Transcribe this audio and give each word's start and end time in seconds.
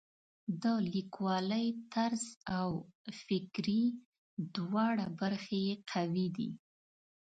د 0.63 0.63
لیکوالۍ 0.93 1.67
طرز 1.93 2.25
او 2.57 2.69
فکري 3.25 3.83
دواړه 4.55 5.05
برخې 5.19 5.57
یې 5.67 5.75
قوي 5.91 6.27
دي. 6.37 6.49